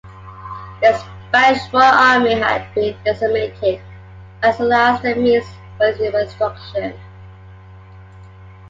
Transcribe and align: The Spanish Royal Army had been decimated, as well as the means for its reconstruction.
The 0.81 0.97
Spanish 1.29 1.71
Royal 1.71 1.83
Army 1.93 2.31
had 2.31 2.73
been 2.73 2.97
decimated, 3.05 3.79
as 4.41 4.57
well 4.57 4.73
as 4.73 4.99
the 5.03 5.13
means 5.13 5.45
for 5.77 5.89
its 5.89 5.99
reconstruction. 5.99 6.99